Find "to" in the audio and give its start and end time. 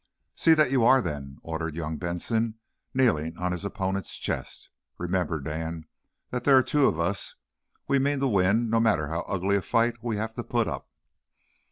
8.21-8.27, 10.33-10.43